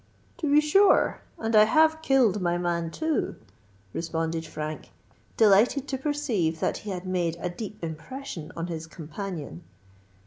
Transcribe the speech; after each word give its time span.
"To 0.39 0.49
be 0.51 0.61
sure! 0.61 1.21
and 1.37 1.55
I 1.55 1.65
have 1.65 2.01
killed 2.01 2.41
my 2.41 2.57
man, 2.57 2.89
too," 2.89 3.35
responded 3.93 4.47
Frank, 4.47 4.89
delighted 5.37 5.87
to 5.89 5.97
perceive 5.99 6.59
that 6.59 6.77
he 6.77 6.89
had 6.89 7.05
made 7.05 7.37
a 7.39 7.51
deep 7.51 7.77
impression 7.83 8.51
on 8.55 8.65
his 8.65 8.87
companion. 8.87 9.63